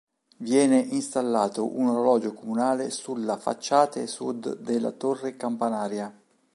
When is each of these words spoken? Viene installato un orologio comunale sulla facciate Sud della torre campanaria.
Viene 0.39 0.79
installato 0.79 1.77
un 1.77 1.87
orologio 1.89 2.33
comunale 2.33 2.89
sulla 2.89 3.37
facciate 3.37 4.07
Sud 4.07 4.57
della 4.57 4.89
torre 4.91 5.35
campanaria. 5.37 6.11